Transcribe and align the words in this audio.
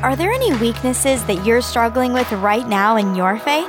Are 0.00 0.14
there 0.14 0.30
any 0.30 0.54
weaknesses 0.58 1.24
that 1.24 1.44
you're 1.44 1.60
struggling 1.60 2.12
with 2.12 2.30
right 2.30 2.68
now 2.68 2.94
in 2.94 3.16
your 3.16 3.36
faith? 3.36 3.66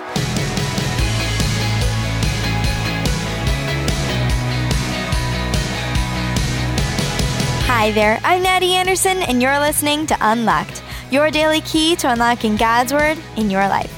Hi 7.65 7.89
there, 7.93 8.19
I'm 8.23 8.43
Natty 8.43 8.75
Anderson, 8.75 9.17
and 9.23 9.41
you're 9.41 9.59
listening 9.59 10.05
to 10.05 10.17
Unlocked, 10.21 10.83
your 11.09 11.31
daily 11.31 11.61
key 11.61 11.95
to 11.95 12.11
unlocking 12.11 12.57
God's 12.57 12.93
Word 12.93 13.17
in 13.35 13.49
your 13.49 13.67
life. 13.67 13.91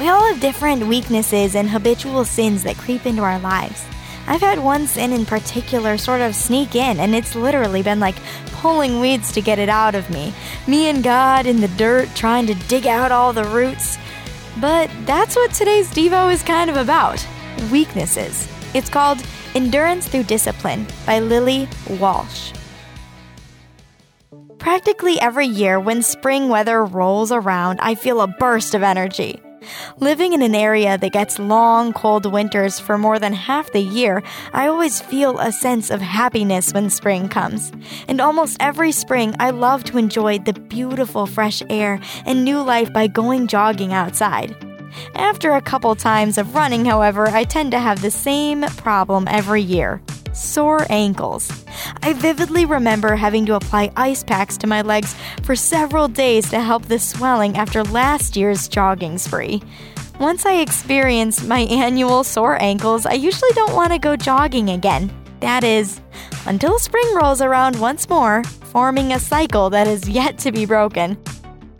We 0.00 0.08
all 0.08 0.24
have 0.24 0.40
different 0.40 0.86
weaknesses 0.86 1.54
and 1.54 1.68
habitual 1.68 2.24
sins 2.24 2.62
that 2.62 2.78
creep 2.78 3.04
into 3.04 3.20
our 3.20 3.38
lives. 3.40 3.84
I've 4.26 4.40
had 4.40 4.58
one 4.58 4.86
sin 4.86 5.12
in 5.12 5.26
particular 5.26 5.98
sort 5.98 6.20
of 6.20 6.34
sneak 6.34 6.74
in, 6.74 6.98
and 6.98 7.14
it's 7.14 7.34
literally 7.34 7.82
been 7.82 8.00
like 8.00 8.16
pulling 8.46 9.00
weeds 9.00 9.32
to 9.32 9.42
get 9.42 9.58
it 9.58 9.68
out 9.68 9.94
of 9.94 10.08
me. 10.08 10.32
Me 10.66 10.88
and 10.88 11.02
God 11.02 11.46
in 11.46 11.60
the 11.60 11.68
dirt 11.68 12.08
trying 12.14 12.46
to 12.46 12.54
dig 12.54 12.86
out 12.86 13.12
all 13.12 13.32
the 13.32 13.44
roots. 13.44 13.98
But 14.60 14.90
that's 15.04 15.36
what 15.36 15.52
today's 15.52 15.90
Devo 15.90 16.32
is 16.32 16.42
kind 16.42 16.70
of 16.70 16.76
about 16.76 17.26
weaknesses. 17.70 18.48
It's 18.72 18.88
called 18.88 19.22
Endurance 19.54 20.08
Through 20.08 20.24
Discipline 20.24 20.86
by 21.04 21.18
Lily 21.18 21.68
Walsh. 22.00 22.52
Practically 24.58 25.20
every 25.20 25.46
year 25.46 25.78
when 25.78 26.02
spring 26.02 26.48
weather 26.48 26.82
rolls 26.84 27.30
around, 27.30 27.80
I 27.80 27.94
feel 27.94 28.22
a 28.22 28.26
burst 28.26 28.74
of 28.74 28.82
energy. 28.82 29.42
Living 29.98 30.32
in 30.32 30.42
an 30.42 30.54
area 30.54 30.98
that 30.98 31.12
gets 31.12 31.38
long, 31.38 31.92
cold 31.92 32.30
winters 32.30 32.80
for 32.80 32.98
more 32.98 33.18
than 33.18 33.32
half 33.32 33.72
the 33.72 33.80
year, 33.80 34.22
I 34.52 34.66
always 34.66 35.00
feel 35.00 35.38
a 35.38 35.52
sense 35.52 35.90
of 35.90 36.00
happiness 36.00 36.72
when 36.72 36.90
spring 36.90 37.28
comes. 37.28 37.72
And 38.08 38.20
almost 38.20 38.56
every 38.60 38.92
spring, 38.92 39.34
I 39.38 39.50
love 39.50 39.84
to 39.84 39.98
enjoy 39.98 40.38
the 40.38 40.52
beautiful 40.52 41.26
fresh 41.26 41.62
air 41.70 42.00
and 42.26 42.44
new 42.44 42.60
life 42.60 42.92
by 42.92 43.06
going 43.06 43.46
jogging 43.46 43.92
outside. 43.92 44.56
After 45.14 45.52
a 45.52 45.62
couple 45.62 45.94
times 45.94 46.38
of 46.38 46.54
running, 46.54 46.84
however, 46.84 47.28
I 47.28 47.44
tend 47.44 47.72
to 47.72 47.78
have 47.78 48.02
the 48.02 48.10
same 48.10 48.62
problem 48.76 49.26
every 49.28 49.62
year 49.62 50.00
sore 50.32 50.84
ankles. 50.90 51.63
I 52.04 52.12
vividly 52.12 52.66
remember 52.66 53.16
having 53.16 53.46
to 53.46 53.54
apply 53.54 53.90
ice 53.96 54.22
packs 54.22 54.58
to 54.58 54.66
my 54.66 54.82
legs 54.82 55.16
for 55.42 55.56
several 55.56 56.06
days 56.06 56.50
to 56.50 56.60
help 56.60 56.84
the 56.84 56.98
swelling 56.98 57.56
after 57.56 57.82
last 57.82 58.36
year's 58.36 58.68
jogging 58.68 59.16
spree. 59.16 59.62
Once 60.20 60.44
I 60.44 60.56
experience 60.56 61.42
my 61.42 61.60
annual 61.60 62.22
sore 62.22 62.60
ankles, 62.60 63.06
I 63.06 63.14
usually 63.14 63.52
don't 63.54 63.74
want 63.74 63.94
to 63.94 63.98
go 63.98 64.16
jogging 64.16 64.68
again. 64.68 65.10
That 65.40 65.64
is, 65.64 66.02
until 66.44 66.78
spring 66.78 67.10
rolls 67.14 67.40
around 67.40 67.80
once 67.80 68.06
more, 68.10 68.44
forming 68.44 69.14
a 69.14 69.18
cycle 69.18 69.70
that 69.70 69.86
is 69.86 70.06
yet 70.06 70.36
to 70.40 70.52
be 70.52 70.66
broken. 70.66 71.16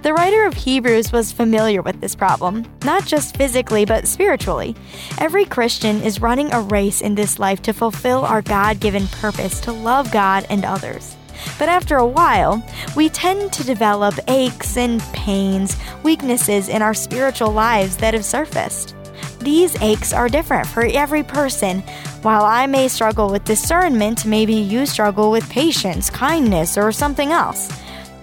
The 0.04 0.12
writer 0.12 0.44
of 0.44 0.52
Hebrews 0.52 1.12
was 1.12 1.32
familiar 1.32 1.80
with 1.80 1.98
this 1.98 2.14
problem, 2.14 2.66
not 2.84 3.06
just 3.06 3.38
physically, 3.38 3.86
but 3.86 4.06
spiritually. 4.06 4.76
Every 5.16 5.46
Christian 5.46 6.02
is 6.02 6.20
running 6.20 6.52
a 6.52 6.60
race 6.60 7.00
in 7.00 7.14
this 7.14 7.38
life 7.38 7.62
to 7.62 7.72
fulfill 7.72 8.22
our 8.26 8.42
God 8.42 8.80
given 8.80 9.06
purpose 9.06 9.60
to 9.60 9.72
love 9.72 10.12
God 10.12 10.44
and 10.50 10.62
others. 10.62 11.16
But 11.58 11.70
after 11.70 11.96
a 11.96 12.06
while, 12.06 12.62
we 12.94 13.08
tend 13.08 13.54
to 13.54 13.64
develop 13.64 14.14
aches 14.28 14.76
and 14.76 15.00
pains, 15.14 15.74
weaknesses 16.02 16.68
in 16.68 16.82
our 16.82 16.92
spiritual 16.92 17.52
lives 17.52 17.96
that 17.96 18.12
have 18.12 18.26
surfaced. 18.26 18.94
These 19.40 19.74
aches 19.80 20.12
are 20.12 20.28
different 20.28 20.66
for 20.66 20.84
every 20.84 21.22
person. 21.22 21.80
While 22.20 22.44
I 22.44 22.66
may 22.66 22.88
struggle 22.88 23.30
with 23.30 23.44
discernment, 23.44 24.26
maybe 24.26 24.52
you 24.52 24.84
struggle 24.84 25.30
with 25.30 25.48
patience, 25.48 26.10
kindness, 26.10 26.76
or 26.76 26.92
something 26.92 27.32
else. 27.32 27.70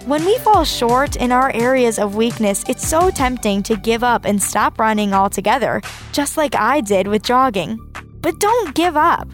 When 0.06 0.24
we 0.24 0.36
fall 0.38 0.64
short 0.64 1.14
in 1.14 1.30
our 1.30 1.52
areas 1.54 2.00
of 2.00 2.16
weakness, 2.16 2.64
it's 2.68 2.84
so 2.84 3.08
tempting 3.08 3.62
to 3.62 3.76
give 3.76 4.02
up 4.02 4.24
and 4.24 4.42
stop 4.42 4.80
running 4.80 5.14
altogether, 5.14 5.80
just 6.10 6.36
like 6.36 6.56
I 6.56 6.80
did 6.80 7.06
with 7.06 7.22
jogging. 7.22 7.78
But 8.20 8.40
don't 8.40 8.74
give 8.74 8.96
up. 8.96 9.28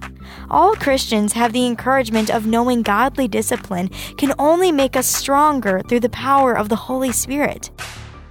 All 0.50 0.74
Christians 0.74 1.32
have 1.32 1.54
the 1.54 1.64
encouragement 1.64 2.28
of 2.28 2.46
knowing 2.46 2.82
godly 2.82 3.28
discipline 3.28 3.88
can 4.18 4.34
only 4.38 4.70
make 4.70 4.94
us 4.94 5.06
stronger 5.06 5.80
through 5.88 6.00
the 6.00 6.10
power 6.10 6.52
of 6.52 6.68
the 6.68 6.76
Holy 6.76 7.12
Spirit. 7.12 7.70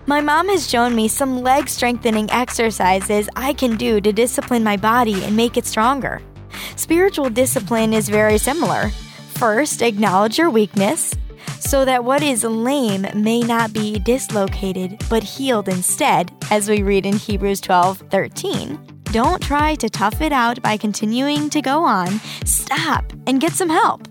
My 0.06 0.22
mom 0.22 0.48
has 0.50 0.70
shown 0.70 0.96
me 0.96 1.08
some 1.08 1.42
leg 1.42 1.68
strengthening 1.68 2.30
exercises 2.30 3.28
I 3.36 3.54
can 3.54 3.78
do 3.78 4.00
to 4.00 4.14
discipline 4.14 4.64
my 4.64 4.78
body 4.78 5.24
and 5.24 5.36
make 5.36 5.58
it 5.58 5.66
stronger. 5.66 6.22
Spiritual 6.76 7.32
discipline 7.32 7.94
is 7.94 8.10
very 8.10 8.38
similar. 8.38 8.90
First, 9.34 9.82
acknowledge 9.82 10.38
your 10.38 10.52
weakness 10.52 11.17
so 11.60 11.86
that 11.86 12.04
what 12.04 12.24
is 12.24 12.44
lame 12.44 13.08
may 13.14 13.42
not 13.42 13.74
be 13.74 14.00
dislocated, 14.00 15.04
but 15.10 15.24
healed 15.24 15.70
instead, 15.70 16.32
as 16.52 16.70
we 16.70 16.84
read 16.84 17.06
in 17.06 17.16
Hebrews 17.16 17.62
12 17.62 18.04
13. 18.10 18.80
Don't 19.06 19.42
try 19.42 19.76
to 19.76 19.90
tough 19.90 20.22
it 20.22 20.32
out 20.32 20.62
by 20.62 20.76
continuing 20.78 21.50
to 21.52 21.62
go 21.62 21.84
on. 21.84 22.20
Stop 22.46 23.14
and 23.26 23.40
get 23.40 23.54
some 23.54 23.70
help. 23.70 24.08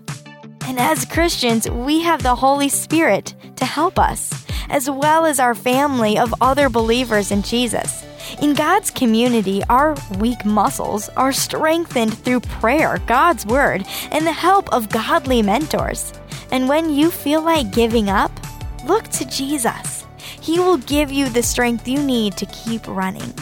And 0.65 0.79
as 0.79 1.05
Christians, 1.05 1.69
we 1.69 2.01
have 2.01 2.23
the 2.23 2.35
Holy 2.35 2.67
Spirit 2.67 3.35
to 3.57 3.65
help 3.65 3.99
us, 3.99 4.45
as 4.69 4.89
well 4.89 5.25
as 5.25 5.39
our 5.39 5.55
family 5.55 6.17
of 6.17 6.33
other 6.41 6.69
believers 6.69 7.31
in 7.31 7.41
Jesus. 7.41 8.06
In 8.41 8.53
God's 8.53 8.91
community, 8.91 9.63
our 9.69 9.95
weak 10.19 10.45
muscles 10.45 11.09
are 11.09 11.31
strengthened 11.31 12.17
through 12.17 12.41
prayer, 12.41 12.99
God's 13.07 13.45
Word, 13.45 13.85
and 14.11 14.25
the 14.25 14.31
help 14.31 14.71
of 14.73 14.89
godly 14.89 15.41
mentors. 15.41 16.13
And 16.51 16.69
when 16.69 16.89
you 16.93 17.09
feel 17.09 17.41
like 17.41 17.71
giving 17.71 18.09
up, 18.09 18.31
look 18.85 19.07
to 19.09 19.25
Jesus. 19.25 20.05
He 20.41 20.59
will 20.59 20.77
give 20.77 21.11
you 21.11 21.29
the 21.29 21.43
strength 21.43 21.87
you 21.87 22.01
need 22.01 22.37
to 22.37 22.45
keep 22.47 22.87
running. 22.87 23.33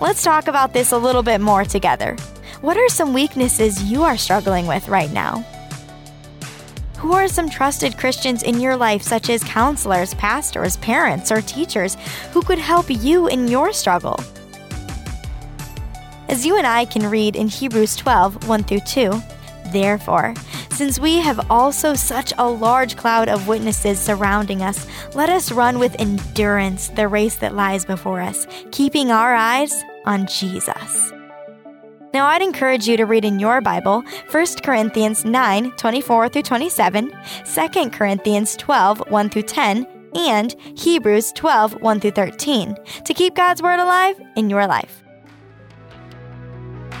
Let's 0.00 0.22
talk 0.22 0.48
about 0.48 0.72
this 0.72 0.92
a 0.92 0.98
little 0.98 1.22
bit 1.22 1.40
more 1.40 1.64
together. 1.64 2.16
What 2.60 2.76
are 2.76 2.88
some 2.88 3.12
weaknesses 3.12 3.82
you 3.82 4.02
are 4.02 4.16
struggling 4.16 4.66
with 4.66 4.88
right 4.88 5.10
now? 5.10 5.44
Who 7.04 7.12
are 7.12 7.28
some 7.28 7.50
trusted 7.50 7.98
Christians 7.98 8.42
in 8.42 8.60
your 8.60 8.78
life, 8.78 9.02
such 9.02 9.28
as 9.28 9.44
counselors, 9.44 10.14
pastors, 10.14 10.78
parents, 10.78 11.30
or 11.30 11.42
teachers, 11.42 11.98
who 12.32 12.40
could 12.40 12.56
help 12.56 12.86
you 12.88 13.26
in 13.26 13.46
your 13.46 13.74
struggle? 13.74 14.18
As 16.30 16.46
you 16.46 16.56
and 16.56 16.66
I 16.66 16.86
can 16.86 17.10
read 17.10 17.36
in 17.36 17.48
Hebrews 17.48 17.94
12 17.96 18.48
1 18.48 18.64
through 18.64 18.80
2, 18.86 19.22
therefore, 19.66 20.32
since 20.70 20.98
we 20.98 21.16
have 21.18 21.50
also 21.50 21.92
such 21.92 22.32
a 22.38 22.48
large 22.48 22.96
cloud 22.96 23.28
of 23.28 23.48
witnesses 23.48 24.00
surrounding 24.00 24.62
us, 24.62 24.86
let 25.14 25.28
us 25.28 25.52
run 25.52 25.78
with 25.78 25.94
endurance 26.00 26.88
the 26.88 27.06
race 27.06 27.36
that 27.36 27.54
lies 27.54 27.84
before 27.84 28.22
us, 28.22 28.46
keeping 28.70 29.10
our 29.10 29.34
eyes 29.34 29.74
on 30.06 30.26
Jesus. 30.26 31.12
Now, 32.14 32.26
I'd 32.26 32.42
encourage 32.42 32.86
you 32.86 32.96
to 32.96 33.06
read 33.06 33.24
in 33.24 33.40
your 33.40 33.60
Bible 33.60 34.04
1 34.30 34.46
Corinthians 34.62 35.24
9 35.24 35.72
24 35.72 36.28
through 36.28 36.42
27, 36.42 37.12
2 37.44 37.90
Corinthians 37.90 38.54
12 38.54 39.10
1 39.10 39.30
through 39.30 39.42
10, 39.42 39.84
and 40.14 40.54
Hebrews 40.76 41.32
12 41.32 41.82
1 41.82 42.00
through 42.00 42.12
13 42.12 42.76
to 43.04 43.14
keep 43.14 43.34
God's 43.34 43.62
Word 43.62 43.80
alive 43.80 44.20
in 44.36 44.48
your 44.48 44.64
life. 44.68 45.02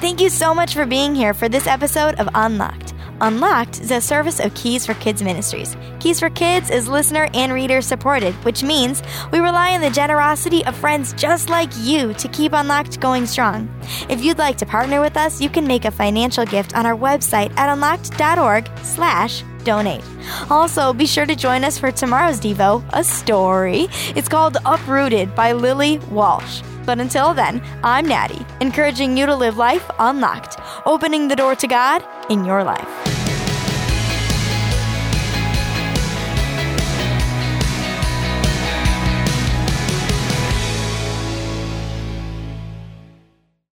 Thank 0.00 0.20
you 0.20 0.28
so 0.28 0.52
much 0.52 0.74
for 0.74 0.84
being 0.84 1.14
here 1.14 1.32
for 1.32 1.48
this 1.48 1.68
episode 1.68 2.16
of 2.16 2.28
Unlocked. 2.34 2.93
Unlocked 3.20 3.80
is 3.80 3.90
a 3.90 4.00
service 4.00 4.40
of 4.40 4.54
Keys 4.54 4.84
for 4.84 4.94
Kids 4.94 5.22
Ministries. 5.22 5.76
Keys 6.00 6.18
for 6.18 6.30
Kids 6.30 6.70
is 6.70 6.88
listener 6.88 7.28
and 7.34 7.52
reader 7.52 7.80
supported, 7.80 8.34
which 8.44 8.62
means 8.62 9.02
we 9.30 9.38
rely 9.38 9.74
on 9.74 9.80
the 9.80 9.90
generosity 9.90 10.64
of 10.66 10.76
friends 10.76 11.12
just 11.12 11.48
like 11.48 11.70
you 11.78 12.12
to 12.14 12.28
keep 12.28 12.52
Unlocked 12.52 13.00
going 13.00 13.26
strong. 13.26 13.68
If 14.08 14.22
you'd 14.22 14.38
like 14.38 14.58
to 14.58 14.66
partner 14.66 15.00
with 15.00 15.16
us, 15.16 15.40
you 15.40 15.48
can 15.48 15.66
make 15.66 15.84
a 15.84 15.90
financial 15.90 16.44
gift 16.44 16.76
on 16.76 16.86
our 16.86 16.96
website 16.96 17.56
at 17.56 17.72
unlocked.org/slash 17.72 19.44
donate. 19.64 20.04
Also, 20.50 20.92
be 20.92 21.06
sure 21.06 21.26
to 21.26 21.36
join 21.36 21.64
us 21.64 21.78
for 21.78 21.90
tomorrow's 21.90 22.40
Devo, 22.40 22.84
a 22.92 23.02
story. 23.02 23.88
It's 24.14 24.28
called 24.28 24.58
Uprooted 24.64 25.34
by 25.34 25.52
Lily 25.52 25.98
Walsh. 26.10 26.62
But 26.84 27.00
until 27.00 27.32
then, 27.32 27.62
I'm 27.82 28.06
Natty, 28.06 28.44
encouraging 28.60 29.16
you 29.16 29.24
to 29.24 29.34
live 29.34 29.56
life 29.56 29.90
unlocked, 29.98 30.58
opening 30.84 31.28
the 31.28 31.36
door 31.36 31.54
to 31.56 31.66
God 31.66 32.04
in 32.30 32.44
your 32.44 32.62
life. 32.62 33.03